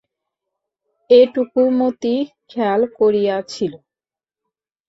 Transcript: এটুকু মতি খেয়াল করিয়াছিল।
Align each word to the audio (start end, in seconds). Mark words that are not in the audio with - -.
এটুকু 1.09 1.61
মতি 1.79 2.15
খেয়াল 2.49 2.81
করিয়াছিল। 2.97 3.73